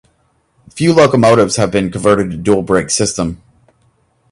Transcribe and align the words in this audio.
Few 0.73 0.91
locomotives 0.93 1.57
have 1.57 1.69
been 1.69 1.91
converted 1.91 2.31
to 2.31 2.37
dual 2.37 2.63
brake 2.63 2.89
system. 2.89 3.43